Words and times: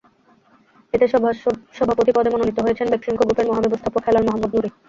এতে 0.93 1.05
সভাপতি 1.77 2.11
পদে 2.15 2.29
মনোনীত 2.33 2.57
হয়েছেন 2.65 2.87
বেক্সিমকো 2.91 3.23
গ্রুপের 3.27 3.49
মহাব্যবস্থাপক 3.49 4.01
হেলাল 4.07 4.23
মোহাম্মদ 4.25 4.51
নূরী। 4.53 4.69